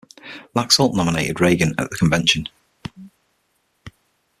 [0.55, 2.47] Laxalt nominated Reagan at the convention.